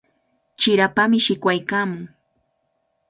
[0.59, 2.03] Chirapami shikwaykaamun.